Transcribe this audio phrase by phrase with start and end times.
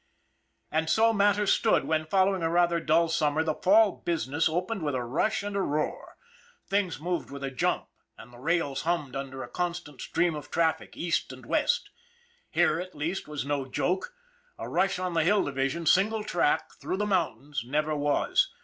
[0.71, 4.95] And so matters stood when, following a rather dull summer, the fall business opened with
[4.95, 6.17] a rush and a roar.
[6.65, 7.85] Things moved with a jump,
[8.17, 11.91] and the rails hummed under a constant stream of traffic east and west.
[12.49, 14.15] Here, at least, was no joke
[14.57, 18.51] a rush on the Hill Division, single track, through the mountains, never was.